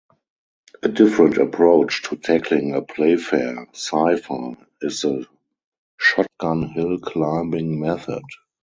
A 0.81 0.87
different 0.89 1.37
approach 1.37 2.01
to 2.09 2.15
tackling 2.15 2.73
a 2.73 2.81
Playfair 2.81 3.67
cipher 3.73 4.55
is 4.81 5.01
the 5.01 5.27
shotgun 5.99 6.63
hill 6.69 6.97
climbing 6.97 7.79
method. 7.79 8.23